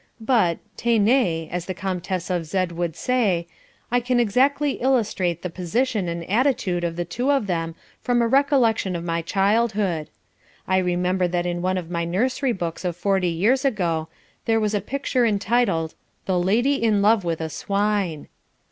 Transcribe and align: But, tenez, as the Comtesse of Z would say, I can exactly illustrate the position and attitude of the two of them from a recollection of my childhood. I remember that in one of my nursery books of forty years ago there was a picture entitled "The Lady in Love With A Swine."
But, 0.19 0.57
tenez, 0.77 1.47
as 1.51 1.67
the 1.67 1.75
Comtesse 1.75 2.31
of 2.31 2.47
Z 2.47 2.69
would 2.71 2.95
say, 2.95 3.45
I 3.91 3.99
can 3.99 4.19
exactly 4.19 4.81
illustrate 4.81 5.43
the 5.43 5.49
position 5.51 6.09
and 6.09 6.27
attitude 6.27 6.83
of 6.83 6.95
the 6.95 7.05
two 7.05 7.29
of 7.29 7.45
them 7.45 7.75
from 8.01 8.19
a 8.23 8.27
recollection 8.27 8.95
of 8.95 9.03
my 9.03 9.21
childhood. 9.21 10.09
I 10.67 10.79
remember 10.79 11.27
that 11.27 11.45
in 11.45 11.61
one 11.61 11.77
of 11.77 11.91
my 11.91 12.03
nursery 12.03 12.51
books 12.51 12.83
of 12.83 12.97
forty 12.97 13.29
years 13.29 13.63
ago 13.63 14.07
there 14.45 14.59
was 14.59 14.73
a 14.73 14.81
picture 14.81 15.23
entitled 15.23 15.93
"The 16.25 16.39
Lady 16.39 16.81
in 16.81 17.03
Love 17.03 17.23
With 17.23 17.39
A 17.39 17.49
Swine." 17.51 18.27